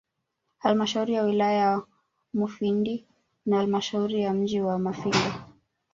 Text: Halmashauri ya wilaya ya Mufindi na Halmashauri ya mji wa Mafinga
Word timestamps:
Halmashauri 0.57 1.13
ya 1.13 1.23
wilaya 1.23 1.57
ya 1.57 1.81
Mufindi 2.33 3.05
na 3.45 3.57
Halmashauri 3.57 4.21
ya 4.21 4.33
mji 4.33 4.61
wa 4.61 4.79
Mafinga 4.79 5.47